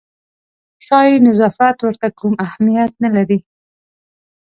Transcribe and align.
ښایي 0.85 1.15
نظافت 1.27 1.77
ورته 1.81 2.07
کوم 2.19 2.33
اهمیت 2.45 2.91
نه 3.03 3.09
لري. 3.15 3.39